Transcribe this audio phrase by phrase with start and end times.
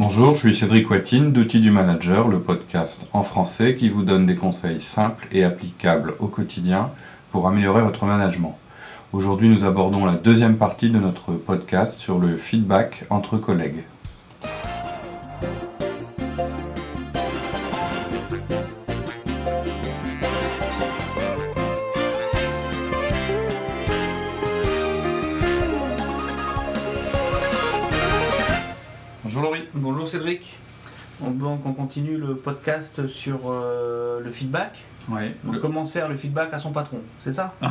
[0.00, 4.26] Bonjour, je suis Cédric Watine d'Outils du Manager, le podcast en français qui vous donne
[4.26, 6.92] des conseils simples et applicables au quotidien
[7.32, 8.56] pour améliorer votre management.
[9.12, 13.82] Aujourd'hui, nous abordons la deuxième partie de notre podcast sur le feedback entre collègues.
[31.88, 34.76] Continue le podcast sur euh, le feedback.
[35.08, 35.22] Oui.
[35.42, 37.54] Donc, comment faire le feedback à son patron, c'est ça?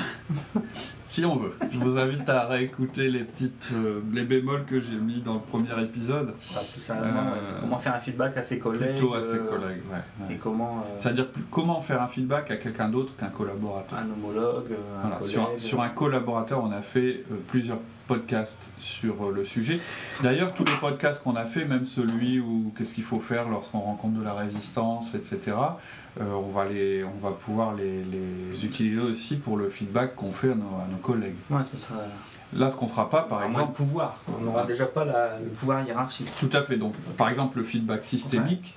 [1.09, 1.53] Si on veut.
[1.71, 5.39] Je vous invite à réécouter les petites euh, les bémols que j'ai mis dans le
[5.39, 6.33] premier épisode.
[6.73, 7.61] Tout simplement, Euh, ouais.
[7.61, 8.97] comment faire un feedback à ses collègues.
[8.97, 9.83] Plutôt à ses euh, collègues.
[9.89, 10.33] ouais, ouais.
[10.35, 13.99] Et comment C'est-à-dire comment faire un feedback à quelqu'un d'autre qu'un collaborateur.
[13.99, 15.31] un homologue, un Voilà, collègue.
[15.31, 19.79] sur, sur un collaborateur, on a fait plusieurs podcasts sur euh, le sujet.
[20.23, 23.79] D'ailleurs, tous les podcasts qu'on a fait, même celui où qu'est-ce qu'il faut faire lorsqu'on
[23.79, 25.55] rencontre de la résistance, etc.,
[26.19, 30.31] euh, on, va les, on va pouvoir les, les utiliser aussi pour le feedback qu'on
[30.31, 31.35] fait à nos, à nos collègues.
[31.49, 31.99] Ouais, ce sera
[32.53, 34.17] Là, ce qu'on fera pas, par exemple, de pouvoir.
[34.39, 34.65] On n'aura Ah.
[34.67, 36.29] déjà pas la- le pouvoir hiérarchique.
[36.39, 36.77] Tout à fait.
[36.77, 38.73] Donc, par exemple, le feedback systémique,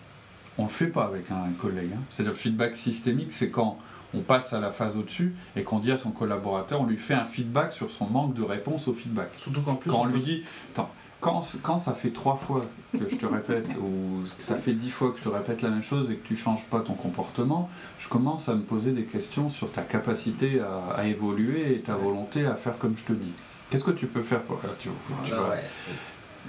[0.58, 1.90] on ne le fait pas avec un collègue.
[1.94, 2.00] hein.
[2.10, 3.78] C'est-à-dire le feedback systémique, c'est quand
[4.14, 7.14] on passe à la phase au-dessus et qu'on dit à son collaborateur, on lui fait
[7.14, 9.30] un feedback sur son manque de réponse au feedback.
[9.36, 9.90] Surtout qu'en plus.
[9.90, 13.68] Quand on lui dit, attends, quand, quand ça fait trois fois que je te répète,
[13.80, 16.34] ou ça fait dix fois que je te répète la même chose et que tu
[16.34, 20.94] changes pas ton comportement, je commence à me poser des questions sur ta capacité à,
[20.94, 23.32] à évoluer et ta volonté à faire comme je te dis.
[23.68, 24.88] Qu'est-ce que tu peux faire pour tu,
[25.24, 25.54] tu vas,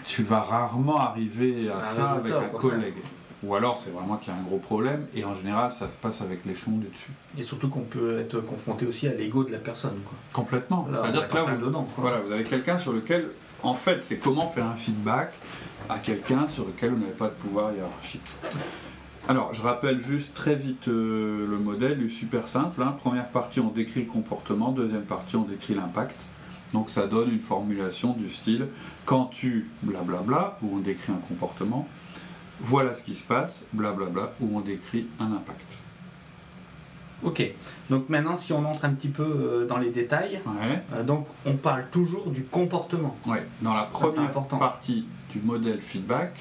[0.05, 2.95] tu vas rarement arriver à ça avec un collègue.
[3.43, 5.95] Ou alors c'est vraiment qu'il y a un gros problème et en général ça se
[5.95, 7.11] passe avec l'échelon du dessus.
[7.37, 9.97] Et surtout qu'on peut être confronté aussi à l'ego de la personne.
[10.05, 10.17] Quoi.
[10.31, 10.87] Complètement.
[10.91, 11.87] C'est-à-dire est que là, vous, dedans.
[11.97, 13.29] voilà, vous avez quelqu'un sur lequel,
[13.63, 15.33] en fait, c'est comment faire un feedback
[15.89, 18.21] à quelqu'un sur lequel vous n'avez pas de pouvoir hiérarchique.
[19.27, 22.81] Alors, je rappelle juste très vite euh, le modèle, il est super simple.
[22.81, 22.95] hein.
[22.99, 24.71] Première partie, on décrit le comportement.
[24.71, 26.19] Deuxième partie, on décrit l'impact.
[26.73, 28.67] Donc, ça donne une formulation du style
[29.05, 31.87] quand tu blablabla, où on décrit un comportement,
[32.61, 35.65] voilà ce qui se passe, blablabla, où on décrit un impact.
[37.23, 37.43] Ok.
[37.89, 40.81] Donc maintenant, si on entre un petit peu euh, dans les détails, Ouais.
[40.93, 43.15] euh, donc on parle toujours du comportement.
[43.27, 46.33] Ouais, dans la première partie du modèle feedback,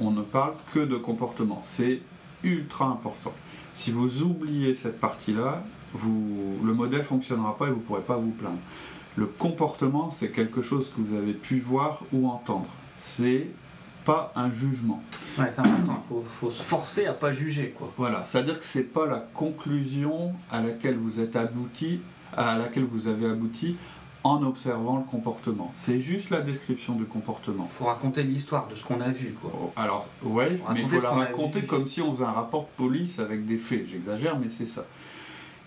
[0.00, 1.60] on ne parle que de comportement.
[1.62, 2.00] C'est
[2.42, 3.32] ultra important.
[3.74, 8.00] Si vous oubliez cette partie-là, vous, le modèle ne fonctionnera pas et vous ne pourrez
[8.02, 8.58] pas vous plaindre.
[9.16, 12.68] Le comportement, c'est quelque chose que vous avez pu voir ou entendre.
[12.96, 13.46] C'est
[14.04, 15.02] pas un jugement.
[15.38, 16.02] Ouais, c'est important.
[16.04, 17.92] Il faut, faut se forcer à pas juger, quoi.
[17.96, 22.00] Voilà, c'est-à-dire que c'est pas la conclusion à laquelle vous êtes abouti,
[22.36, 23.76] à laquelle vous avez abouti
[24.22, 25.68] en observant le comportement.
[25.74, 27.68] C'est juste la description du comportement.
[27.78, 29.50] faut raconter l'histoire de ce qu'on a vu, quoi.
[29.60, 32.62] Oh, Alors, ouais, Faut mais il faut la raconter comme si on faisait un rapport
[32.62, 33.86] de police avec des faits.
[33.86, 34.86] J'exagère, mais c'est ça.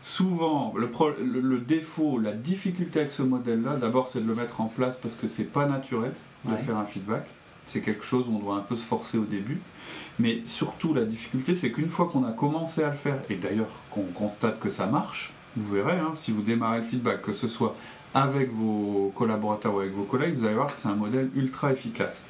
[0.02, 4.36] Souvent, le, pro- le- le défaut, la difficulté avec ce modèle-là, d'abord, c'est de le
[4.36, 6.14] mettre en place parce que c'est pas naturel
[6.46, 6.58] de Ouais.
[6.58, 7.26] faire un feedback.
[7.68, 9.60] C'est quelque chose où on doit un peu se forcer au début.
[10.20, 13.70] Mais surtout, la difficulté, c'est qu'une fois qu'on a commencé à le faire, et d'ailleurs
[13.92, 17.48] qu'on constate que ça marche, vous verrez, hein, si vous démarrez le feedback, que ce
[17.48, 17.76] soit
[18.14, 21.72] avec vos collaborateurs ou avec vos collègues, vous allez voir que c'est un modèle ultra
[21.72, 22.24] efficace.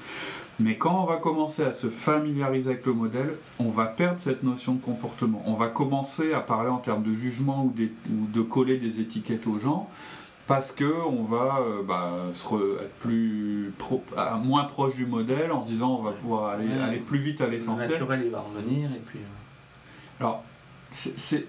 [0.60, 4.42] Mais quand on va commencer à se familiariser avec le modèle, on va perdre cette
[4.42, 5.44] notion de comportement.
[5.46, 7.74] On va commencer à parler en termes de jugement ou,
[8.10, 9.88] de coller des étiquettes aux gens
[10.48, 15.06] parce que on va euh, bah, se re- être plus pro- à- moins proche du
[15.06, 16.82] modèle en se disant on va pouvoir aller, Ouais.
[16.82, 17.90] aller plus vite à Le l'essentiel.
[17.92, 19.20] naturel, il va revenir, et puis...
[19.20, 20.44] euh, Alors,
[20.90, 21.46] c'est-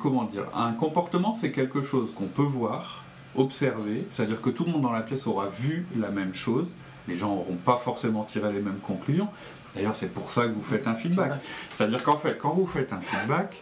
[0.00, 3.04] comment dire Un comportement, c'est quelque chose qu'on peut voir,
[3.36, 6.70] observer, c'est-à-dire que tout le monde dans la pièce aura vu la même chose.
[7.08, 9.28] Les gens n'auront pas forcément tiré les mêmes conclusions.
[9.74, 11.32] D'ailleurs, c'est pour ça que vous faites un feedback.
[11.70, 13.56] C'est-à-dire qu'en fait, quand vous faites un feedback,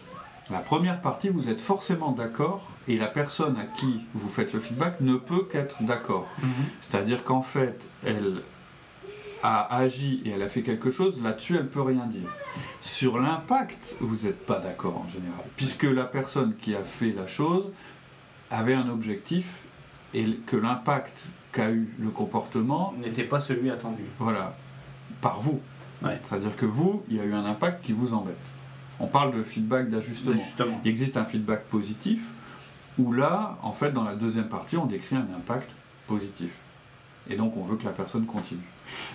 [0.50, 4.60] la première partie, vous êtes forcément d'accord, et la personne à qui vous faites le
[4.60, 6.26] feedback ne peut qu'être d'accord.
[6.42, 6.48] Mhm.
[6.80, 8.42] C'est-à-dire qu'en fait, elle
[9.42, 12.28] a agi et elle a fait quelque chose, là-dessus, elle peut rien dire.
[12.80, 17.26] Sur l'impact, vous n'êtes pas d'accord en général, puisque la personne qui a fait la
[17.26, 17.70] chose
[18.50, 19.60] avait un objectif
[20.14, 24.02] et que l'impact qu'a eu le comportement, N'était pas celui attendu.
[24.18, 24.56] voilà,
[25.20, 25.60] par vous.
[26.02, 26.16] Ouais.
[26.16, 28.36] C'est-à-dire que vous, il y a eu un impact qui vous embête.
[29.00, 30.40] On parle de feedback d'ajustement.
[30.40, 30.80] Justement.
[30.84, 32.30] Il existe un feedback positif,
[32.98, 35.70] où là, en fait, dans la deuxième partie, on décrit un impact
[36.06, 36.52] positif.
[37.30, 38.60] Et donc, on veut que la personne continue.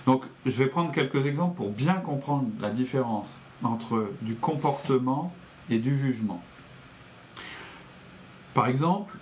[0.06, 5.32] Donc, je vais prendre quelques exemples pour bien comprendre la différence entre du comportement
[5.68, 6.42] et du jugement.
[8.54, 9.16] Par exemple,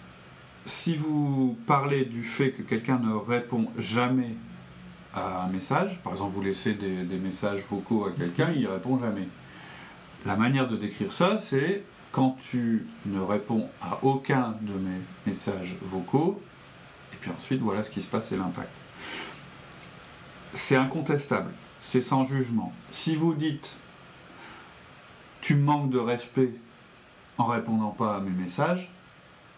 [0.66, 4.34] si vous parlez du fait que quelqu'un ne répond jamais
[5.14, 8.98] à un message, par exemple vous laissez des, des messages vocaux à quelqu'un, il répond
[8.98, 9.28] jamais.
[10.26, 11.82] La manière de décrire ça, c'est
[12.12, 16.40] quand tu ne réponds à aucun de mes messages vocaux,
[17.12, 18.70] et puis ensuite voilà ce qui se passe et l'impact.
[20.54, 22.72] C'est incontestable, c'est sans jugement.
[22.90, 23.78] Si vous dites
[25.40, 26.52] tu manques de respect
[27.36, 28.92] en répondant pas à mes messages,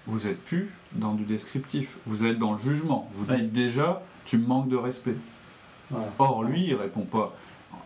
[0.06, 3.10] vous êtes plus dans du descriptif, vous êtes dans le jugement.
[3.14, 5.16] Vous dites déjà tu me manques de respect.
[5.90, 6.10] Voilà.
[6.18, 7.36] Or, lui, il répond pas.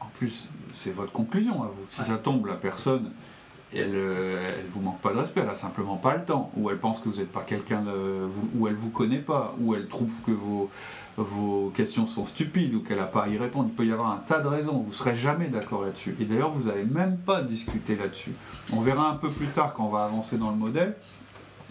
[0.00, 1.84] En plus, c'est votre conclusion à vous.
[1.90, 2.06] Si Ouais.
[2.08, 3.10] ça tombe, la personne,
[3.74, 6.70] elle, euh, elle vous manque pas de respect, elle a simplement pas le temps, ou
[6.70, 7.84] elle pense que vous n'êtes pas quelqu'un
[8.56, 10.70] ou elle vous connaît pas, ou elle trouve que vos,
[11.18, 13.68] vos questions sont stupides, ou qu'elle n'a pas à y répondre.
[13.70, 14.78] Il peut y avoir un tas de raisons.
[14.86, 16.16] Vous serez jamais d'accord là-dessus.
[16.20, 18.32] Et d'ailleurs, vous n'allez même pas discuter là-dessus.
[18.72, 20.96] On verra un peu plus tard quand on va avancer dans le modèle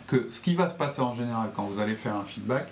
[0.06, 2.68] que ce qui va se passer en général quand vous allez faire un feedback,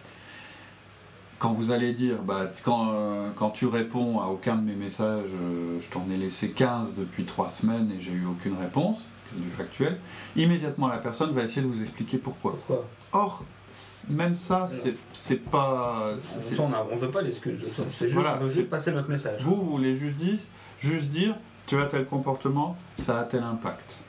[1.39, 5.29] quand vous allez dire, bah, quand, euh, quand tu réponds à aucun de mes messages,
[5.33, 8.99] euh, je t'en ai laissé 15 depuis 3 semaines et j'ai eu aucune réponse,
[9.33, 9.97] du factuel,
[10.37, 12.51] immédiatement la personne va essayer de vous expliquer pourquoi.
[12.53, 12.85] Pourquoi?
[13.11, 13.43] Or,
[14.09, 14.67] même ça,
[15.13, 16.13] c'est pas.
[16.59, 17.59] On ne veut pas d'excuses.
[17.63, 19.41] c'est- juste, voilà, on veut juste passer notre message.
[19.41, 20.37] Vous, vous voulez juste dire,
[20.79, 21.35] juste dire,
[21.67, 23.99] tu as tel comportement, ça a tel impact.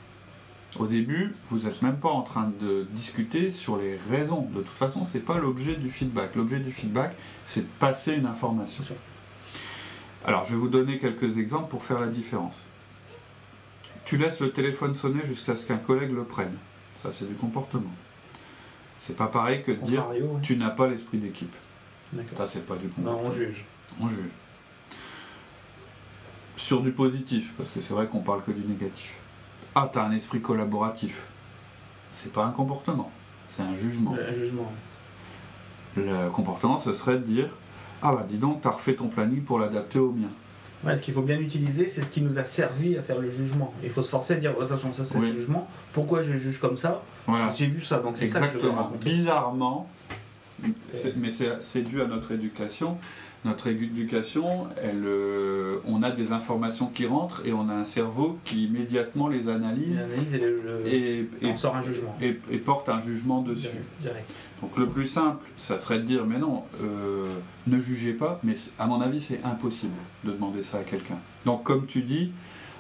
[0.79, 4.43] Au début, vous n'êtes même pas en train de discuter sur les raisons.
[4.55, 6.35] De toute façon, c'est pas l'objet du feedback.
[6.35, 7.15] L'objet du feedback,
[7.47, 8.85] c'est de passer une information.
[10.25, 12.65] Alors, je vais vous donner quelques exemples pour faire la différence.
[14.05, 16.57] Tu laisses le téléphone sonner jusqu'à ce qu'un collègue le prenne.
[16.95, 17.91] Ça, c'est du comportement.
[18.99, 20.21] C'est pas pareil que de dire oui.
[20.43, 21.55] tu n'as pas l'esprit d'équipe.
[22.37, 23.23] Ça, c'est pas du Non, comportement.
[23.25, 23.65] on juge.
[24.01, 24.31] On juge.
[26.57, 29.15] Sur du positif, parce que c'est vrai qu'on parle que du négatif.
[29.79, 31.25] Ah, t'as un esprit collaboratif.
[32.11, 33.13] C'est pas un comportement,
[33.51, 34.17] c'est un jugement.
[35.99, 37.49] Le comportement, ce serait de dire
[38.01, 40.29] Ah bah dis donc, t'as refait ton planning pour l'adapter au mien.
[40.83, 43.29] Ouais, ce qu'il faut bien utiliser, c'est ce qui nous a servi à faire le
[43.31, 43.75] jugement.
[43.83, 45.31] Il faut se forcer à dire, oh, attention, ça c'est Oui.
[45.31, 45.69] le jugement.
[45.93, 47.03] Pourquoi je juge comme ça?
[47.27, 47.53] Voilà.
[47.55, 48.73] J'ai vu ça, donc c'est ça que je veux.
[49.01, 49.89] Bizarrement,
[50.91, 52.97] c'est- mais c'est dû à notre éducation.
[53.47, 58.39] Notre éducation, elle, euh, on a des informations qui rentrent et on a un cerveau
[58.45, 60.57] qui immédiatement les analyse analyse et, le-
[61.53, 62.17] le- sort un jugement.
[62.21, 63.69] et- et porte un jugement dessus.
[64.01, 64.25] Direct.
[64.61, 67.25] Donc le plus simple, ça serait de dire, mais non, euh,
[67.69, 69.95] ne jugez pas, mais à mon avis, c'est impossible
[70.25, 71.19] de demander ça à quelqu'un.
[71.45, 72.33] Donc comme tu dis,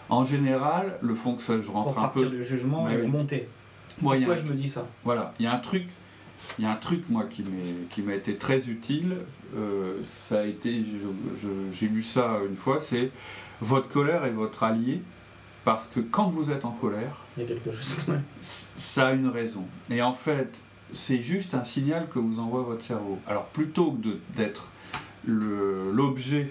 [0.08, 2.36] en général, le fonctionnement, je Pour rentre un partir peu...
[2.38, 3.02] du jugement Bah et oui.
[4.00, 4.84] Pourquoi un- je me dis ça?
[5.04, 5.86] Voilà, il y a un truc,
[6.58, 9.16] il y a un truc moi qui m'est qui m'a été très utile.
[9.56, 10.82] euh, ça a été,
[11.72, 13.10] j'ai lu ça une fois, c'est
[13.60, 15.02] votre colère est votre allié
[15.64, 17.96] parce que quand vous êtes en colère, Il y a quelque chose.
[18.08, 18.20] ouais.
[18.40, 19.64] c- ça a une raison.
[19.90, 20.52] Et en fait,
[20.92, 23.18] c'est juste un signal que vous envoie votre cerveau.
[23.26, 24.68] Alors plutôt que d'être
[25.26, 26.50] l'objet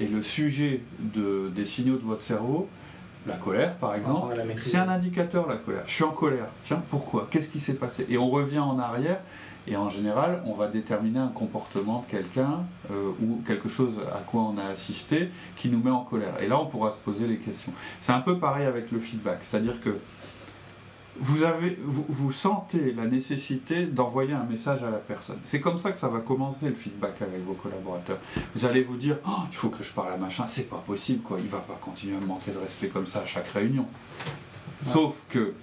[0.00, 2.68] et le sujet de, des signaux de votre cerveau,
[3.28, 5.82] la colère par exemple, c'est un indicateur la colère.
[5.86, 6.46] Je suis en colère.
[6.64, 7.28] Tiens, pourquoi?
[7.30, 8.06] Qu'est-ce qui s'est passé?
[8.08, 9.20] Et on revient en arrière
[9.70, 14.20] et en général, on va déterminer un comportement de quelqu'un euh, ou quelque chose à
[14.20, 16.40] quoi on a assisté qui nous met en colère.
[16.40, 17.72] Et là, on pourra se poser les questions.
[18.00, 19.98] C'est un peu pareil avec le feedback, c'est-à-dire que
[21.20, 25.38] vous, avez, vous, vous sentez la nécessité d'envoyer un message à la personne.
[25.44, 28.18] C'est comme ça que ça va commencer le feedback avec vos collaborateurs.
[28.54, 31.22] Vous allez vous dire, Oh, il faut que je parle à machin, c'est pas possible,
[31.22, 31.38] quoi.
[31.40, 33.86] il va pas continuer à me manquer de respect comme ça à chaque réunion.
[34.82, 35.54] Sauf que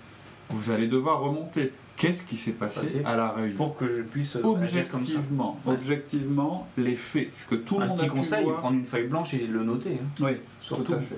[0.50, 1.72] vous allez devoir remonter.
[1.98, 3.02] Qu'est-ce qui s'est passé Passé.
[3.06, 5.12] à la réunion Pour que je puisse euh, agir comme ça.
[5.14, 5.74] Objectivement, Ouais.
[5.76, 8.60] objectivement, les faits, ce que tout le un monde petit a pu conseil, voir.
[8.60, 9.94] prendre une feuille blanche et le noter.
[10.04, 10.08] hein.
[10.20, 10.84] Oui, Surtout.
[10.84, 11.16] tout à fait.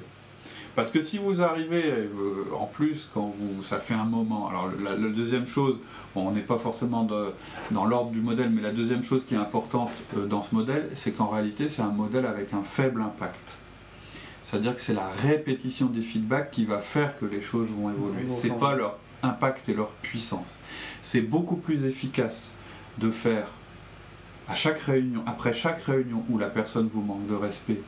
[0.78, 2.08] Parce que si vous arrivez, euh,
[2.58, 5.80] en plus, quand vous, ça fait un moment, alors la, la deuxième chose,
[6.14, 7.34] bon, on n'est pas forcément de-
[7.72, 10.88] dans l'ordre du modèle, mais la deuxième chose qui est importante euh, dans ce modèle,
[10.94, 13.58] c'est qu'en réalité, c'est un modèle avec un faible impact.
[14.44, 18.26] C'est-à-dire que c'est la répétition des feedbacks qui va faire que les choses vont évoluer.
[18.28, 20.60] Vont C'est pas leur impact et leur puissance.
[21.02, 22.52] C'est beaucoup plus efficace
[23.00, 23.48] de faire
[24.48, 27.82] à chaque réunion, après chaque réunion où la personne vous manque de respect,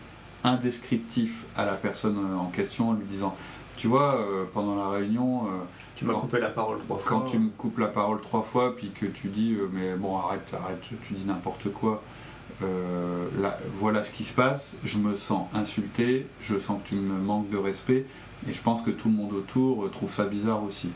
[0.44, 3.36] un descriptif à la personne euh, en question en lui disant
[3.78, 5.50] Tu vois, euh, pendant la réunion, euh,
[5.96, 7.06] Tu m'as Quand- coupé la parole trois fois.
[7.06, 10.18] quand tu me coupes la parole trois fois, puis que tu dis euh, Mais bon,
[10.18, 12.02] arrête, arrête, tu dis n'importe quoi.
[12.62, 17.14] là, voilà ce qui se passe, je me sens insulté, je sens que tu me
[17.20, 18.06] manques de respect,
[18.48, 20.90] et je pense que tout le monde autour trouve ça bizarre aussi.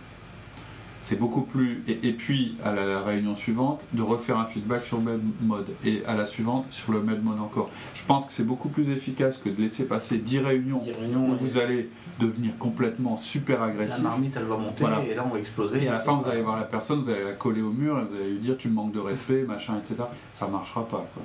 [1.05, 1.83] C'est beaucoup plus.
[1.89, 5.67] Et, et puis, à la réunion suivante, de refaire un feedback sur le même mode.
[5.83, 7.69] Et à la suivante, sur le même mode encore.
[7.93, 11.57] Je pense que c'est beaucoup plus efficace que de laisser passer 10 réunions où vous
[11.57, 11.89] allez
[12.21, 14.01] devenir complètement super La agressif.
[14.01, 15.03] marmite, elle va monter Voilà.
[15.03, 15.83] et là, on va exploser.
[15.83, 17.99] Et à la fin, vous allez voir la personne, vous allez la coller au mur,
[17.99, 20.03] et vous allez lui dire tu me manques de respect, machin, etc.
[20.31, 21.23] Ça marchera pas, quoi.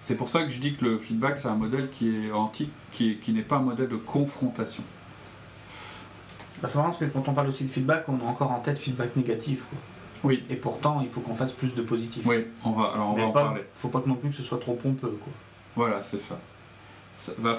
[0.00, 2.70] C'est pour ça que je dis que le feedback, c'est un modèle qui est antique,
[2.90, 4.82] qui n'est pas un modèle de confrontation.
[6.62, 8.60] Bah, c'est marrant parce que quand on parle aussi de feedback, on a encore en
[8.60, 9.64] tête feedback négatif.
[9.68, 9.78] quoi.
[10.24, 10.44] Oui.
[10.48, 12.24] Et pourtant, il faut qu'on fasse plus de positif.
[12.26, 13.62] Oui, on va, alors on Mais va en pas- parler.
[13.74, 15.18] faut pas que non plus que ce soit trop pompeux.
[15.22, 15.32] Quoi.
[15.76, 16.38] Voilà, c'est ça.
[17.14, 17.56] Ça va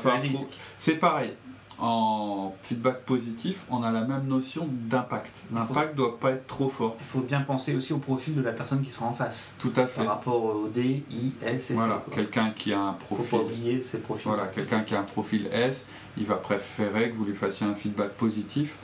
[0.77, 1.33] C'est pareil.
[1.79, 5.43] En feedback positif, on a la même notion d'impact.
[5.53, 6.96] L'impact doit pas être trop fort.
[7.00, 9.53] Il faut bien penser aussi au profil de la personne qui sera en face.
[9.60, 10.03] Tout à fait.
[10.03, 13.29] Par rapport au D, I, S et Voilà, quelqu'un qui a un Faut profil.
[13.29, 14.27] pas oublier ces profils.
[14.27, 17.75] Voilà, quelqu'un qui a un profil S, il va préférer que vous lui fassiez un
[17.75, 18.77] feedback positif,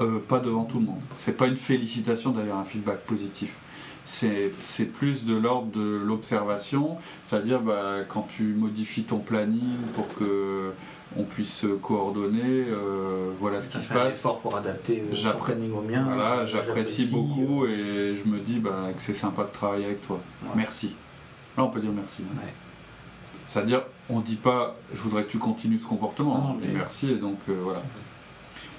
[0.00, 1.00] euh, pas devant tout le monde.
[1.16, 3.56] C'est pas une félicitation d'ailleurs un feedback positif.
[4.04, 10.12] C'est c'est plus de l'ordre de l'observation, c'est-à-dire bah, quand tu modifies ton planning pour
[10.14, 10.72] que
[11.16, 14.16] on puisse se coordonner, euh, voilà ce qui se passe.
[14.16, 16.04] effort pour adapter euh, au mien.
[16.04, 20.06] Voilà, euh, j'apprécie beaucoup et je me dis bah, que c'est sympa de travailler avec
[20.06, 20.20] toi.
[20.44, 20.50] Ouais.
[20.56, 20.94] Merci.
[21.56, 22.22] Là, on peut dire merci.
[22.30, 22.36] hein.
[22.40, 22.52] Ouais.
[23.46, 27.10] C'est-à-dire, on dit pas je voudrais que tu continues ce comportement, Non, non, mais- merci
[27.10, 27.82] et donc euh, voilà.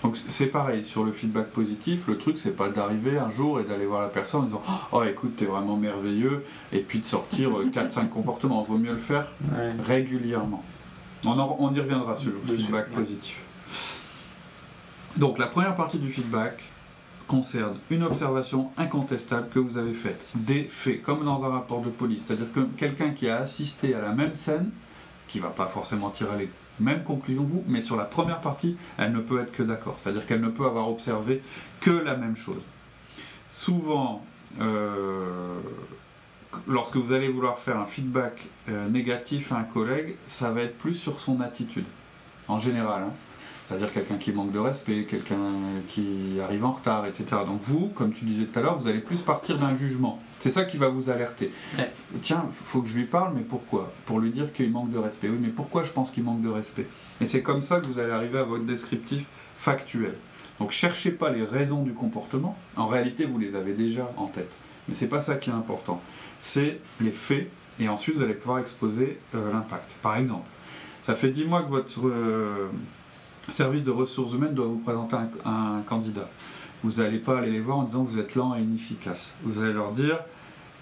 [0.04, 3.64] Donc c'est pareil, sur le feedback positif, le truc c'est pas d'arriver un jour et
[3.66, 4.62] d'aller voir la personne en disant
[4.94, 8.64] Oh écoute, t'es vraiment merveilleux, et puis de sortir 4-5 comportements.
[8.64, 9.74] Vaut mieux le faire Ouais.
[9.80, 10.64] régulièrement.
[11.26, 12.96] On, en- on y reviendra sur le Dessus, feedback ouais.
[12.96, 13.38] positif.
[15.18, 16.64] Donc la première partie du feedback
[17.28, 21.90] concerne une observation incontestable que vous avez faite, des faits, comme dans un rapport de
[21.90, 22.24] police.
[22.26, 24.72] C'est-à-dire que quelqu'un qui a assisté à la même scène,
[25.28, 26.50] qui va pas forcément tirer les
[26.80, 29.96] mêmes conclusions que vous, mais sur la première partie, elle ne peut être que d'accord.
[29.98, 31.42] C'est-à-dire qu'elle ne peut avoir observé
[31.80, 32.62] que la même chose.
[33.50, 34.26] Souvent,
[34.60, 35.60] euh,
[36.68, 38.34] lorsque vous allez vouloir faire un feedback
[38.70, 41.86] euh, négatif à un collègue, ça va être plus sur son attitude,
[42.48, 43.04] en général.
[43.04, 43.14] hein.
[43.64, 45.38] C'est-à-dire quelqu'un qui manque de respect, quelqu'un
[45.88, 47.26] qui arrive en retard, etc.
[47.48, 50.20] Donc vous, comme tu disais tout à l'heure, vous allez plus partir d'un jugement.
[50.40, 51.52] C'est ça qui va vous alerter.
[51.78, 51.90] Ouais.
[52.22, 53.94] Tiens, faut que je lui parle, mais pourquoi?
[54.06, 55.30] Pour lui dire qu'il manque de respect.
[55.30, 56.88] Oui, mais pourquoi je pense qu'il manque de respect?
[57.22, 59.24] Et c'est comme ça que vous allez arriver à votre descriptif
[59.56, 60.16] factuel.
[60.60, 62.58] Donc cherchez pas les raisons du comportement.
[62.76, 64.52] En réalité, vous les avez déjà en tête.
[64.88, 66.02] Mais c'est pas ça qui est important.
[66.40, 69.90] C'est les faits et ensuite vous allez pouvoir exposer euh, l'impact.
[70.02, 70.48] Par exemple,
[71.02, 72.70] ça fait 10 mois que votre euh,
[73.50, 76.30] service de ressources humaines doit vous présenter un, un candidat.
[76.84, 79.36] Vous n'allez pas aller les voir en disant que vous êtes lent et inefficace.
[79.44, 80.20] Vous allez leur dire,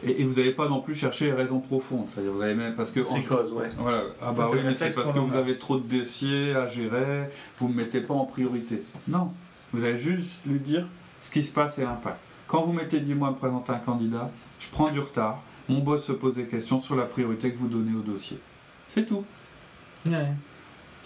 [0.03, 2.05] et, vous n'allez pas non plus chercher les raisons profondes.
[2.09, 3.67] C'est-à-dire, vous allez même, parce que C'est cause, ouais.
[3.77, 7.29] voilà, ah bah oui, mais c'est parce que vous avez trop de dossiers à gérer,
[7.59, 8.81] vous ne me mettez pas en priorité.
[9.07, 9.31] Non,
[9.73, 10.87] vous allez juste lui dire
[11.19, 12.17] ce qui se passe et l'impact.
[12.49, 15.81] Quand vous mettez 10 mois à me présenter un candidat, je prends du retard, mon
[15.81, 18.39] boss se pose des questions sur la priorité que vous donnez au dossier.
[18.87, 19.23] C'est tout.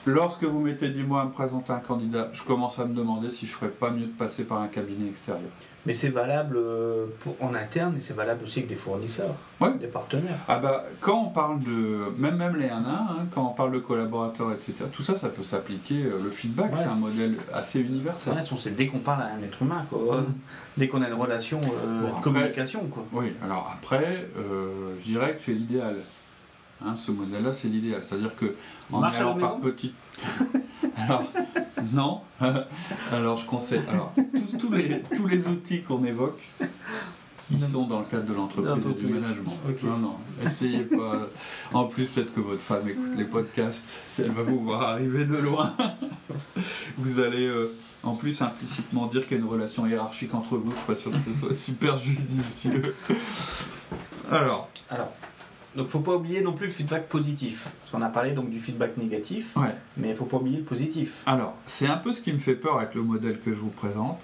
[0.05, 3.29] Lorsque vous mettez 10 mois à me présenter un candidat, je commence à me demander
[3.29, 5.49] si je ferais pas mieux de passer par un cabinet extérieur.
[5.85, 9.73] Mais c'est valable euh, pour, en interne et c'est valable aussi avec des fournisseurs, Ouais.
[9.75, 10.35] des partenaires.
[10.49, 13.53] Ah bah, quand on parle de, même, même les 1 à 1, hein, quand on
[13.53, 16.03] parle de collaborateurs, etc., tout ça, ça peut s'appliquer.
[16.03, 16.77] euh, Le feedback, Ouais.
[16.77, 18.33] c'est un modèle assez universel.
[18.33, 20.23] Ouais, c'est dès qu'on parle à un être humain, quoi.
[20.77, 23.05] Dès qu'on a une relation euh, Bon, de après- communication, quoi.
[23.13, 25.95] Oui, alors après, euh, je dirais que c'est l'idéal.
[26.85, 28.03] Hein, ce modèle-là, c'est l'idéal.
[28.03, 28.55] C'est-à-dire que
[28.91, 29.93] en Marche allant par petites.
[30.97, 31.23] alors,
[31.93, 32.21] non.
[33.11, 33.81] alors, je conseille.
[33.89, 36.41] Alors, tous- tous les, tous les outils qu'on évoque,
[37.51, 39.53] ils sont dans le cadre de l'entreprise et du management.
[39.83, 41.27] Non, non, essayez pas.
[41.73, 44.01] En plus, peut-être que votre femme écoute les podcasts.
[44.19, 45.73] Elle va vous voir arriver de loin.
[46.97, 47.45] Vous allez.
[47.47, 47.73] euh,
[48.03, 50.95] en plus, implicitement dire qu'il y a une relation hiérarchique entre vous, je suis pas
[50.97, 52.93] sûr que ce soit super judicieux.
[54.29, 55.09] Alors, Alors,
[55.75, 57.69] donc faut pas oublier non plus le feedback positif.
[57.79, 59.75] Parce qu'on a parlé donc du feedback négatif, ouais.
[59.97, 61.23] mais il faut pas oublier le positif.
[61.25, 63.69] Alors, c'est un peu ce qui me fait peur avec le modèle que je vous
[63.69, 64.19] présente.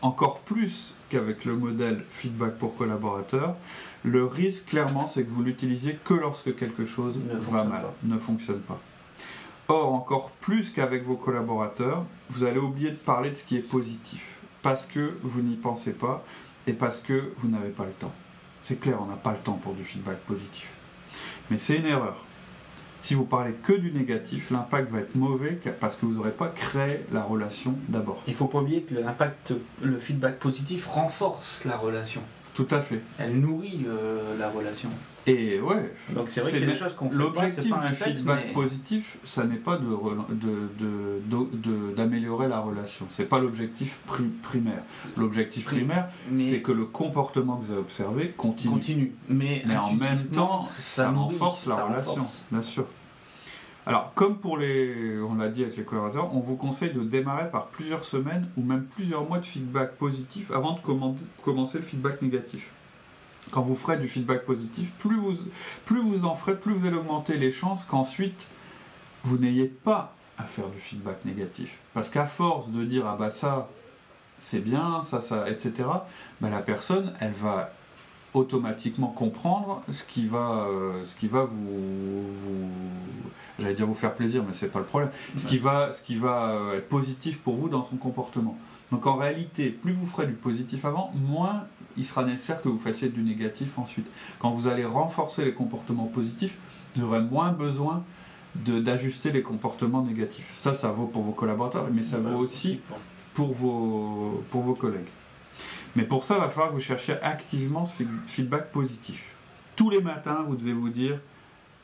[0.00, 3.56] Encore plus qu'avec le modèle feedback pour collaborateurs,
[4.04, 7.94] le risque clairement c'est que vous l'utilisiez que lorsque quelque chose Ne va mal, pas.
[8.04, 8.80] ne fonctionne pas.
[9.66, 13.68] Or, encore plus qu'avec vos collaborateurs, vous allez oublier de parler de ce qui est
[13.68, 16.24] positif, parce que vous n'y pensez pas
[16.66, 18.12] et parce que vous n'avez pas le temps.
[18.62, 20.70] C'est clair, on n'a pas le temps pour du feedback positif.
[21.50, 22.24] Mais c'est une erreur.
[22.98, 26.48] Si vous parlez que du négatif, l'impact va être mauvais parce que vous n'aurez pas
[26.48, 28.20] créé la relation d'abord.
[28.26, 32.20] Il faut pas oublier que l'impact, le feedback positif renforce la relation.
[32.58, 33.00] Tout à fait.
[33.20, 34.88] Elle nourrit euh, la relation.
[35.28, 39.76] Et ouais, Donc c'est vrai qu'on fait L'objectif du feedback mais- positif, ça n'est pas
[39.76, 43.06] de rela- de- de- de- de- d'améliorer la relation.
[43.10, 44.82] C'est pas l'objectif pri- primaire.
[45.16, 48.72] L'objectif Pri- primaire, c'est que le comportement que vous avez observé continue.
[48.74, 49.12] continue.
[49.28, 52.38] Mais, Mais en même temps, ça, renforce la ça relation, renforce.
[52.50, 52.86] bien sûr.
[53.88, 57.50] Alors, comme pour les, on l'a dit avec les collaborateurs, on vous conseille de démarrer
[57.50, 60.80] par plusieurs semaines ou même plusieurs mois de feedback positif avant de
[61.42, 62.68] commencer le feedback négatif.
[63.50, 65.36] quand vous ferez du feedback positif, plus vous,
[65.86, 68.46] plus vous en ferez, plus vous allez augmenter les chances qu'ensuite
[69.24, 71.78] vous n'ayez pas à faire du feedback négatif.
[71.94, 73.70] Parce qu'à force de dire ah bah ça
[74.38, 75.88] c'est bien, ça, ça, etc.,
[76.42, 77.72] bah la personne, elle va
[78.38, 82.70] automatiquement comprendre ce qui va, euh, ce qui va vous, vous
[83.58, 86.16] j'allais dire vous faire plaisir, mais c'est pas le problème, ce qui va, ce qui
[86.16, 88.56] va euh, être positif pour vous dans son comportement.
[88.90, 91.64] Donc en réalité, plus vous ferez du positif avant, moins
[91.96, 94.06] il sera nécessaire que vous fassiez du négatif ensuite.
[94.38, 96.56] Quand vous allez renforcer les comportements positifs,
[96.96, 98.04] vous aurez moins besoin
[98.54, 100.52] d'ajuster les comportements négatifs.
[100.56, 102.80] Ça, ça vaut pour vos collaborateurs, mais ça vaut aussi
[103.34, 105.06] pour vos, pour vos collègues.
[105.96, 109.34] Mais pour ça, il va falloir que vous cherchiez activement ce feedback positif.
[109.76, 111.18] Tous les matins, vous devez vous dire,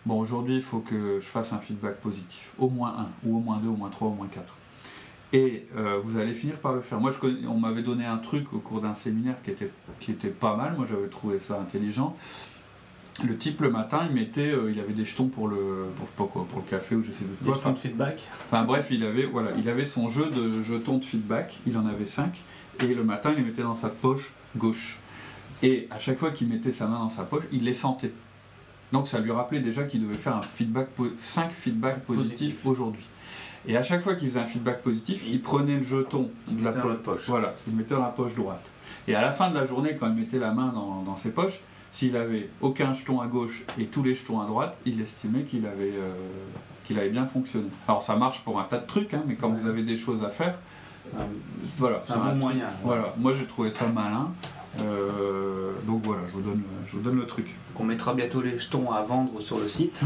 [0.06, 2.52] bon, aujourd'hui, il faut que je fasse un feedback positif.
[2.58, 4.54] Au moins un, ou au moins deux, au moins trois, au moins quatre.
[5.32, 7.00] Et euh, vous allez finir par le faire.
[7.00, 10.28] Moi, je on m'avait donné un truc au cours d'un séminaire qui était, qui était
[10.28, 10.75] pas mal.
[10.76, 12.16] Moi, j'avais trouvé ça intelligent.
[13.25, 16.32] Le type le matin, il mettait, euh, il avait des jetons pour le, pour, pas
[16.32, 17.44] quoi, pour le café ou je sais pas.
[17.44, 18.23] Des jetons de feedback.
[18.46, 21.58] Enfin bref, il avait, voilà, il avait son jeu de jetons de feedback.
[21.66, 22.42] Il en avait cinq
[22.81, 24.99] et le matin, il les mettait dans sa poche gauche.
[25.62, 28.12] Et à chaque fois qu'il mettait sa main dans sa poche, il les sentait.
[28.93, 30.88] Donc ça lui rappelait déjà qu'il devait faire un feedback,
[31.19, 33.04] 5 feedbacks positifs aujourd'hui.
[33.66, 36.73] Et à chaque fois qu'il faisait un feedback positif, il prenait le jeton de la
[36.73, 38.64] poche, Voilà, il le mettait dans la poche droite.
[39.09, 41.61] Et à la fin de la journée, quand il mettait la main dans, ses poches,
[41.90, 45.66] s'il avait aucun jeton à gauche et tous les jetons à droite, il estimait qu'il
[45.66, 46.12] avait, euh,
[46.85, 47.69] qu'il avait bien fonctionné.
[47.88, 50.25] Alors ça marche pour un tas de trucs, hein, mais quand vous avez des choses
[50.25, 50.59] à faire,
[51.78, 52.66] voilà, c'est un bon moyen.
[52.82, 54.32] Voilà, moi j'ai trouvé ça malin.
[54.80, 57.54] Euh, donc voilà, je vous, donne, je vous donne le truc.
[57.76, 60.02] On mettra bientôt les jetons à vendre sur le site.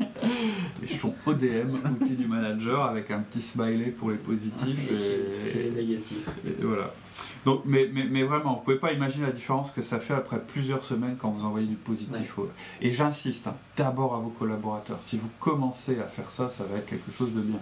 [0.82, 5.70] les jetons ODM, outil du manager, avec un petit smiley pour les positifs et, les
[5.70, 6.28] négatifs.
[6.46, 6.92] Et voilà.
[7.44, 10.14] Donc, mais, mais, mais, vraiment, vous ne pouvez pas imaginer la différence que ça fait
[10.14, 12.36] après plusieurs semaines quand vous envoyez du positif.
[12.80, 14.98] Et j'insiste, hein, d'abord à vos collaborateurs.
[15.00, 17.60] Si vous commencez à faire ça, ça va être quelque chose de bien.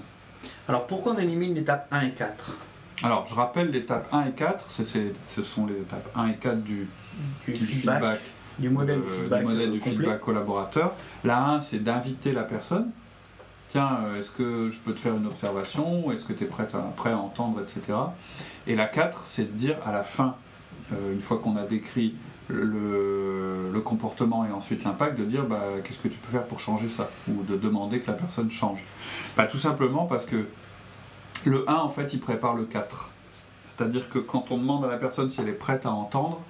[0.68, 2.56] Alors pourquoi on élimine l'étape 1 et 4
[3.04, 6.88] alors, je rappelle l'étape 1 et 4, ce sont les étapes 1 et 4 du,
[7.44, 8.20] feedback,
[8.58, 9.00] du modèle,
[9.72, 10.94] du feedback, collaborateur.
[11.24, 12.90] La 1, c'est d'inviter la personne.
[13.70, 16.12] Tiens, euh, est-ce que je peux te faire une observation?
[16.12, 17.98] Est-ce que tu es prêt à, prêt à entendre, etc.
[18.66, 20.36] Et la 4, c'est de dire à la fin,
[20.92, 22.14] euh, une fois qu'on a décrit
[22.52, 26.88] le, comportement et ensuite l'impact, de dire bah, qu'est-ce que tu peux faire pour changer
[26.88, 28.84] ça Ou de demander que la personne change.
[29.36, 30.46] Bah, tout simplement parce que
[31.44, 33.10] le 1, en fait, il prépare le 4.
[33.66, 36.40] C'est-à-dire que quand on demande à la personne si elle est prête à entendre,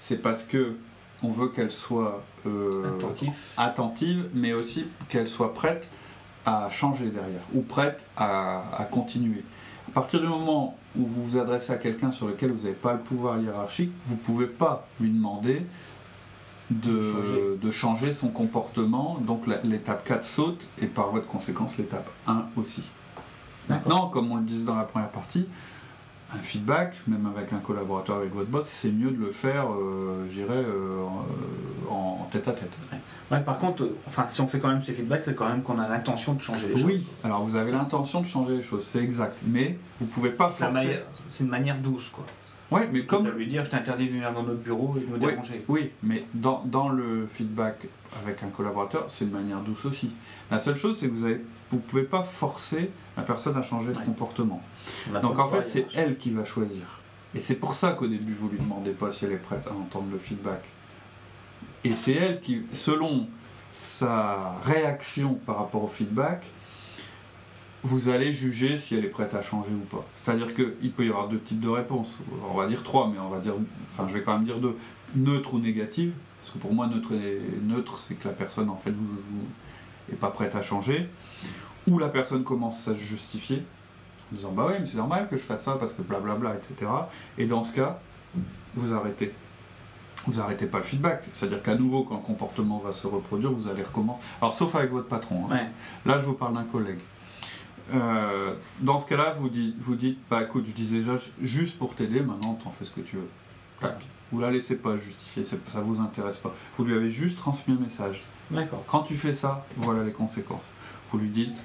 [0.00, 0.74] c'est parce que
[1.22, 2.98] on veut qu'elle soit euh,
[3.56, 5.88] attentive, mais aussi qu'elle soit prête
[6.46, 9.44] à changer derrière, ou prête à, continuer.
[9.88, 12.92] À partir du moment où vous vous adressez à quelqu'un sur lequel vous n'avez pas
[12.92, 15.62] le pouvoir hiérarchique, vous ne pouvez pas lui demander
[16.70, 19.18] de, de, changer son comportement.
[19.20, 22.82] Donc l'étape 4 saute, et par voie de conséquence, l'étape 1 aussi.
[23.68, 25.46] Maintenant, comme on le disait dans la première partie,
[26.34, 30.26] un feedback, même avec un collaborateur, avec votre boss, c'est mieux de le faire, euh,
[30.28, 31.04] je dirais, euh,
[31.88, 32.70] en tête à tête.
[33.30, 33.40] Ouais.
[33.40, 35.78] par contre, euh, enfin, si on fait quand même ces feedbacks, c'est quand même qu'on
[35.78, 36.84] a l'intention de changer les choses.
[36.84, 40.48] Oui, alors vous avez l'intention de changer les choses, c'est exact, mais vous pouvez pas
[40.50, 41.00] forcer.
[41.28, 42.24] C'est une manière douce, quoi.
[42.70, 43.28] Oui, mais comme.
[43.28, 45.64] lui dire, je t'interdis de venir dans notre bureau et de me déranger.
[45.68, 47.86] Oui, mais dans, dans, le feedback
[48.22, 50.12] avec un collaborateur, c'est une manière douce aussi.
[50.50, 53.62] La seule chose, c'est que vous avez vous ne pouvez pas forcer la personne à
[53.62, 54.60] changer ce comportement.
[55.22, 57.00] Donc en fait, c'est elle qui va choisir.
[57.34, 59.72] Et c'est pour ça qu'au début, vous lui demandez pas si elle est prête à
[59.72, 60.62] entendre le feedback.
[61.84, 63.28] Et c'est elle qui, selon
[63.72, 66.42] sa réaction par rapport au feedback,
[67.82, 70.04] vous allez juger si elle est prête à changer ou pas.
[70.14, 72.18] C'est-à-dire qu'il peut y avoir deux types de réponses.
[72.50, 73.54] On va dire trois, mais on va dire,
[73.90, 74.76] enfin, je vais quand même dire deux.
[75.14, 76.12] Neutre ou négative.
[76.40, 77.12] Parce que pour moi, neutre,
[77.62, 81.08] neutre c'est que la personne, en fait, vous, vous est pas prête à changer
[81.88, 83.64] où la personne commence à se justifier,
[84.32, 86.90] en disant bah oui, mais c'est normal que je fasse ça parce que blablabla, etc.
[87.38, 88.00] Et dans ce cas,
[88.74, 89.32] vous arrêtez.
[90.26, 91.24] Vous arrêtez pas le feedback.
[91.32, 94.20] C'est-à-dire qu'à nouveau, quand le comportement va se reproduire, vous allez recommencer.
[94.42, 95.50] Alors, sauf avec votre patron.
[95.50, 95.68] Hein.
[96.04, 96.98] Là, je vous parle d'un collègue.
[97.92, 101.94] Euh, dans ce cas-là, vous dites, vous dites, bah écoute, je disais déjà juste pour
[101.94, 103.28] t'aider, maintenant t'en fais ce que tu veux.
[103.80, 103.98] Tac.
[104.32, 106.54] Vous la laissez pas justifier, ça vous intéresse pas.
[106.78, 108.22] Vous lui avez juste transmis un message.
[108.50, 108.84] D'accord.
[108.86, 110.68] Quand tu fais ça, voilà les conséquences.
[111.10, 111.56] Vous lui dites,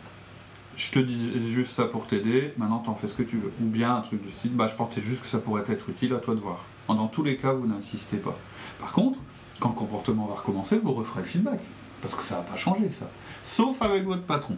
[0.76, 3.52] je te dis juste ça pour t'aider, maintenant t'en fais ce que tu veux.
[3.62, 6.14] Ou bien un truc du style, bah je portais juste que ça pourrait être utile,
[6.14, 6.66] à toi de voir.
[6.88, 8.38] Dans tous les cas, vous n'insistez pas.
[8.80, 9.20] Par contre,
[9.60, 11.60] quand le comportement va recommencer, vous referez le feedback.
[12.02, 13.10] Parce que ça va pas changer ça.
[13.42, 14.58] Sauf avec votre patron.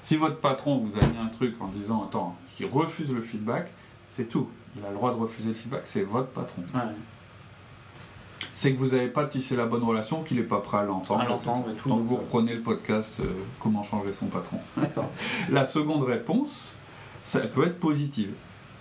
[0.00, 3.70] Si votre patron vous a mis un truc en disant, attends, il refuse le feedback,
[4.08, 4.48] c'est tout.
[4.76, 6.62] Il a le droit de refuser le feedback, c'est votre patron.
[8.50, 11.24] c'est que vous n'avez pas tissé la bonne relation, qu'il n'est pas prêt à l'entendre.
[11.70, 11.88] Et tout.
[11.88, 13.24] Donc vous reprenez le podcast euh,
[13.58, 14.58] Comment changer son patron.
[15.50, 16.72] La seconde réponse,
[17.22, 18.32] ça peut être positive.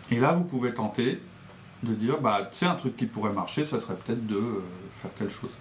[0.10, 1.22] Et là, vous pouvez tenter
[1.84, 4.64] de dire, bah, tu sais, un truc qui pourrait marcher, ça serait peut-être de euh,
[5.02, 5.52] faire telle chose.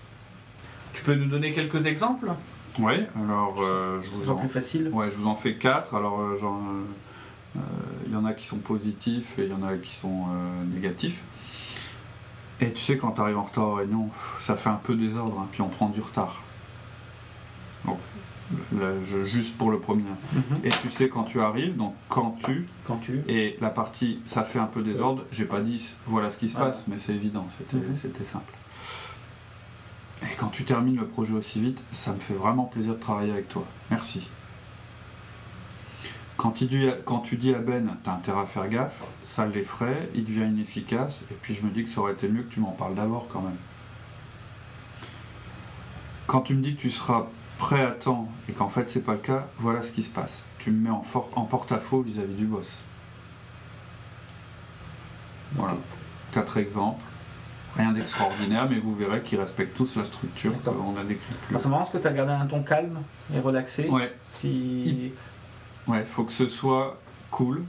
[0.93, 2.31] Tu peux nous donner quelques exemples?
[2.79, 5.95] Oui, alors euh, je vous en plus facile Ouais, je vous en fais quatre.
[5.95, 7.61] Alors, euh, genre, euh, euh,
[8.07, 10.65] il y en a qui sont positifs et il y en a qui sont euh,
[10.73, 11.25] négatifs.
[12.61, 15.41] Et tu sais, quand tu arrives en retard aux réunions, ça fait un peu désordre,
[15.41, 16.43] hein, puis on prend du retard.
[17.87, 17.99] Donc,
[18.79, 20.03] là, je- juste pour le premier.
[20.35, 20.43] Mhm.
[20.65, 23.23] Et tu sais, quand tu arrives, donc quand tu, Quand tu.
[23.29, 26.57] et la partie ça fait un peu désordre, j'ai pas dit voilà ce qui se
[26.59, 26.67] Ah.
[26.67, 27.97] passe, mais c'est évident, c'était Mhm.
[27.97, 28.53] c'était simple.
[30.23, 33.33] Et quand tu termines le projet aussi vite, ça me fait vraiment plaisir de travailler
[33.33, 33.65] avec toi.
[33.91, 34.29] Merci.
[36.37, 36.67] Quand tu
[37.37, 41.55] dis, à Ben, t'as intérêt à faire gaffe, ça l'effraie, il devient inefficace, et puis
[41.55, 43.59] je me dis que ça aurait été mieux que tu m'en parles d'abord quand même.
[46.27, 47.27] Quand tu me dis que tu seras
[47.59, 50.43] prêt à temps et qu'en fait c'est pas le cas, voilà ce qui se passe.
[50.59, 52.79] Tu me mets en, porte-à-faux vis-à-vis du boss.
[55.53, 55.77] Voilà.
[56.33, 57.05] Quatre exemples.
[57.77, 61.69] Rien d'extraordinaire, mais vous verrez qu'ils respectent tous la structure qu'on a décrite plus C'est
[61.69, 62.99] marrant parce que tu as gardé un ton calme
[63.35, 63.89] et relaxé.
[63.89, 65.13] Ouais, Si...
[65.87, 66.99] ouais, faut que ce soit
[67.31, 67.63] cool,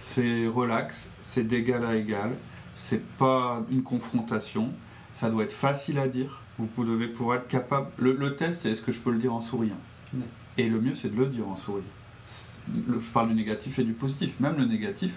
[0.00, 2.30] c'est relax, c'est d'égal à égal,
[2.76, 4.70] c'est pas une confrontation,
[5.12, 6.42] ça doit être facile à dire.
[6.58, 7.88] Vous devez pour être capable.
[7.98, 9.76] Le, le test, c'est est-ce que je peux le dire en souriant?
[10.14, 10.20] Ouais.
[10.56, 11.84] Et le mieux, c'est de le dire en souriant.
[12.88, 14.40] Le- Je parle du négatif et du positif.
[14.40, 15.12] Même le négatif,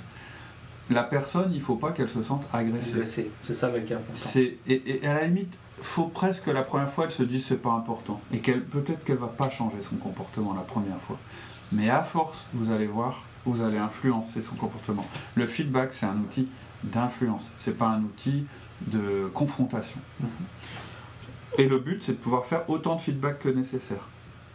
[0.90, 2.94] la personne, il faut pas qu'elle se sente agressée.
[2.96, 3.32] Agressé.
[3.46, 4.00] C'est ça le cas.
[4.14, 7.62] C'est et, et à la limite, faut presque la première fois elle se dise c'est
[7.62, 11.18] pas important et qu'elle peut-être qu'elle va pas changer son comportement la première fois.
[11.72, 15.06] Mais à force, vous allez voir, vous allez influencer son comportement.
[15.36, 16.48] Le feedback, c'est un outil
[16.84, 18.46] d'influence, c'est pas un outil
[18.92, 20.00] de confrontation.
[20.20, 20.30] Mhm.
[21.58, 24.08] Et le but, c'est de pouvoir faire autant de feedback que nécessaire.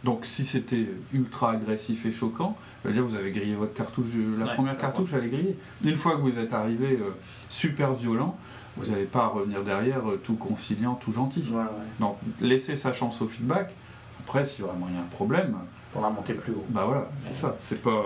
[0.05, 4.05] Donc si c'était ultra agressif et choquant, je veux dire, vous avez grillé votre cartouche,
[4.37, 5.57] la Ouais, première cartouche, elle est grillée.
[5.83, 7.09] Une fois que vous êtes arrivé euh,
[7.49, 8.37] super violent,
[8.77, 11.43] vous n'allez pas revenir derrière euh, tout conciliant, tout gentil.
[11.49, 11.99] Voilà, ouais.
[11.99, 13.73] Donc laissez sa chance au feedback.
[14.19, 15.55] Après, si vraiment il y a un problème,
[15.91, 16.65] Faudra monter plus haut.
[16.69, 17.55] bah voilà, c'est ça.
[17.57, 18.03] C'est pas.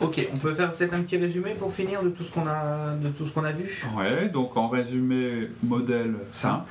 [0.00, 2.90] Ok, on peut faire peut-être un petit résumé pour finir de tout ce qu'on a,
[3.02, 3.82] de tout ce qu'on a vu?
[3.96, 6.70] Ouais, donc en résumé, modèle simple.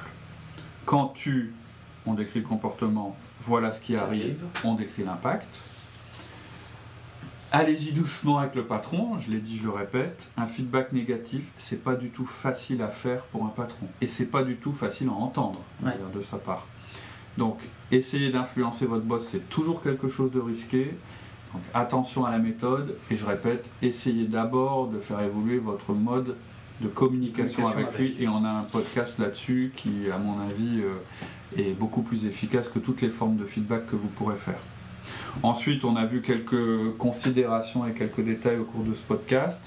[0.85, 1.53] Quand tu,
[2.05, 5.47] on décrit le comportement, voilà ce qui arrive, on décrit l'impact.
[7.51, 11.83] Allez-y doucement avec le patron, je l'ai dit, je le répète, un feedback négatif, c'est
[11.83, 13.85] pas du tout facile à faire pour un patron.
[14.01, 15.91] Et c'est pas du tout facile à entendre Ouais.
[16.15, 16.65] de sa part.
[17.37, 17.59] Donc,
[17.91, 20.95] essayer d'influencer votre boss, c'est toujours quelque chose de risqué.
[21.53, 26.35] Donc, attention à la méthode, et je répète, essayez d'abord de faire évoluer votre mode
[26.81, 27.99] de communication, Communication avec, avec.
[27.99, 30.95] lui, et on a un podcast là-dessus qui, à mon avis, euh,
[31.57, 34.59] est beaucoup plus efficace que toutes les formes de feedback que vous pourrez faire.
[35.41, 39.61] Ensuite, on a vu quelques considérations et quelques détails au cours de ce podcast.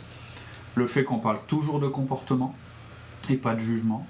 [0.75, 2.55] Le fait qu'on parle toujours de comportement
[3.29, 4.07] et pas de jugement.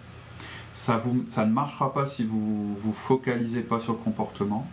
[0.74, 4.66] Ça, vous, ça ne marchera pas si vous vous focalisez pas sur le comportement.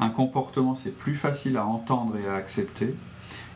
[0.00, 2.94] Un comportement, c'est plus facile à entendre et à accepter.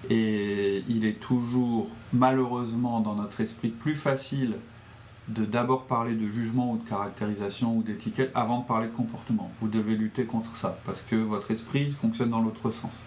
[0.09, 4.55] Et il est toujours, malheureusement, dans notre esprit, plus facile
[5.31, 9.51] de d'abord parler de jugement ou de caractérisation ou d'étiquette avant de parler de comportement.
[9.61, 13.05] Vous devez lutter contre ça parce que votre esprit fonctionne dans l'autre sens.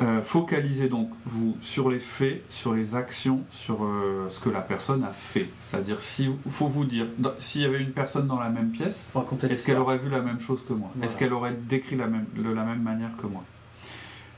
[0.00, 4.60] Euh, focalisez donc vous sur les faits, sur les actions, sur euh, ce que la
[4.60, 5.48] personne a fait.
[5.58, 7.06] C'est-à-dire, si faut vous dire,
[7.38, 9.06] s'il y avait une personne dans la même pièce,
[9.50, 10.90] est-ce qu'elle aurait vu la même chose que moi?
[10.94, 11.06] Voilà.
[11.06, 13.42] Est-ce qu'elle aurait décrit la même, de la même manière que moi?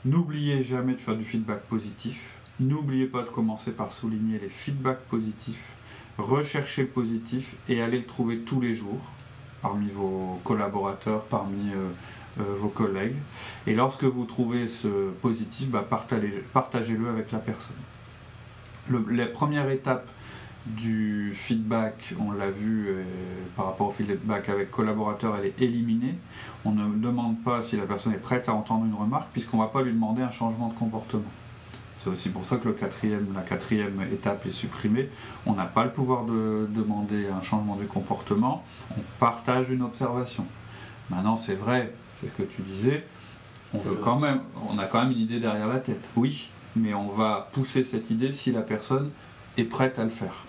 [0.03, 2.39] N'oubliez jamais de faire du feedback positif.
[2.59, 5.73] N'oubliez pas de commencer par souligner les feedbacks positifs.
[6.17, 9.01] Recherchez le positif et allez le trouver tous les jours
[9.61, 11.89] parmi vos collaborateurs, parmi euh,
[12.39, 13.15] euh, vos collègues.
[13.67, 17.75] Et lorsque vous trouvez ce positif, bah, partagez- partagez-le avec la personne.
[19.09, 20.07] La première étape
[20.65, 23.03] du feedback, on l'a vu euh,
[23.55, 26.15] par rapport au feedback avec collaborateur, elle est éliminée.
[26.65, 29.63] On ne demande pas si la personne est prête à entendre une remarque, puisqu'on ne
[29.63, 31.23] va pas lui demander un changement de comportement.
[32.03, 35.07] C'est aussi pour ça que le quatrième, la quatrième étape est supprimée.
[35.45, 38.63] On n'a pas le pouvoir de demander un changement de comportement,
[38.97, 40.47] on partage une observation.
[41.11, 43.05] Maintenant, c'est vrai, c'est ce que tu disais,
[43.75, 46.03] on veut quand même, on a quand même une idée derrière la tête.
[46.15, 49.11] Oui, mais on va pousser cette idée si la personne
[49.57, 50.45] est prête à le faire.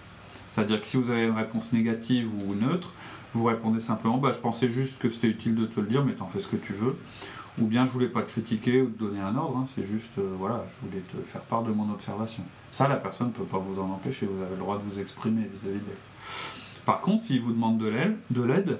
[0.48, 2.94] C'est-à-dire que si vous avez une réponse négative ou neutre,
[3.34, 6.12] vous répondez simplement bah, Je pensais juste que c'était utile de te le dire, mais
[6.12, 6.96] t'en fais ce que tu veux.
[7.60, 10.18] Ou bien je voulais pas te critiquer ou te donner un ordre, hein, c'est juste,
[10.18, 12.42] euh, voilà, je voulais te faire part de mon observation.
[12.70, 14.98] Ça, la personne ne peut pas vous en empêcher, vous avez le droit de vous
[14.98, 15.96] exprimer vis-à-vis d'elle.
[16.86, 18.78] Par contre, s'il vous demande de l'aide, de l'aide,